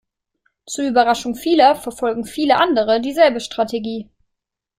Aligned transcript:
Zur 0.65 0.85
Überraschung 0.87 1.35
vieler 1.35 1.75
verfolgen 1.75 2.25
viele 2.25 2.55
andere 2.57 3.01
dieselbe 3.01 3.39
Strategie. 3.39 4.09